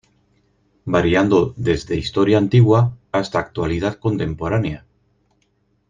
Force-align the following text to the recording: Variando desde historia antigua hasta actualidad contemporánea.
Variando 0.85 1.53
desde 1.57 1.95
historia 1.95 2.39
antigua 2.39 2.97
hasta 3.11 3.37
actualidad 3.37 3.99
contemporánea. 3.99 4.87